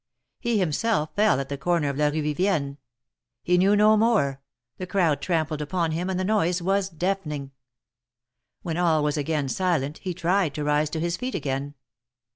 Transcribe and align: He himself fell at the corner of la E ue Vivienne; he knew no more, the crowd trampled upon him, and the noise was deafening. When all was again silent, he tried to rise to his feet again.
He 0.39 0.57
himself 0.57 1.11
fell 1.15 1.39
at 1.39 1.47
the 1.47 1.59
corner 1.59 1.87
of 1.87 1.95
la 1.95 2.07
E 2.07 2.15
ue 2.15 2.23
Vivienne; 2.23 2.79
he 3.43 3.59
knew 3.59 3.75
no 3.75 3.95
more, 3.95 4.41
the 4.79 4.87
crowd 4.87 5.21
trampled 5.21 5.61
upon 5.61 5.91
him, 5.91 6.09
and 6.09 6.19
the 6.19 6.23
noise 6.25 6.59
was 6.59 6.89
deafening. 6.89 7.51
When 8.63 8.77
all 8.77 9.03
was 9.03 9.15
again 9.15 9.47
silent, 9.47 9.99
he 9.99 10.15
tried 10.15 10.55
to 10.55 10.63
rise 10.63 10.89
to 10.89 10.99
his 10.99 11.17
feet 11.17 11.35
again. 11.35 11.75